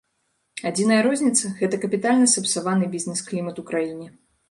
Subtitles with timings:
[0.69, 4.15] Адзіная розніца, гэта капітальна сапсаваны бізнес-клімат у краіне.